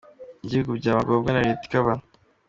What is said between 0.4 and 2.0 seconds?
gihugu byaba ngombwa na leta ikaba.